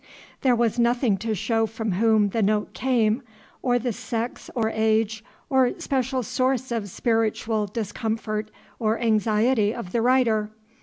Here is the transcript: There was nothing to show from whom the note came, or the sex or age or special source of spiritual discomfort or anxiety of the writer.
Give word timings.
There 0.41 0.55
was 0.55 0.79
nothing 0.79 1.15
to 1.17 1.35
show 1.35 1.67
from 1.67 1.91
whom 1.91 2.29
the 2.29 2.41
note 2.41 2.73
came, 2.73 3.21
or 3.61 3.77
the 3.77 3.93
sex 3.93 4.49
or 4.55 4.71
age 4.73 5.23
or 5.47 5.79
special 5.79 6.23
source 6.23 6.71
of 6.71 6.89
spiritual 6.89 7.67
discomfort 7.67 8.49
or 8.79 8.97
anxiety 8.99 9.75
of 9.75 9.91
the 9.91 10.01
writer. 10.01 10.49